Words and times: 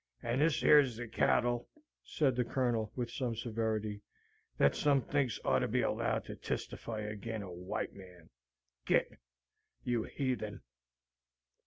"And 0.23 0.41
this 0.41 0.63
yer's 0.63 0.97
the 0.97 1.07
cattle," 1.07 1.69
said 2.03 2.35
the 2.35 2.43
Colonel, 2.43 2.91
with 2.95 3.11
some 3.11 3.35
severity, 3.35 4.01
"that 4.57 4.75
some 4.75 5.03
thinks 5.03 5.39
oughter 5.45 5.67
be 5.67 5.83
allowed 5.83 6.25
to 6.25 6.35
testify 6.35 7.01
ag'in' 7.01 7.43
a 7.43 7.51
White 7.53 7.93
Man! 7.93 8.31
Git 8.87 9.11
you 9.83 10.01
heathen!" 10.05 10.61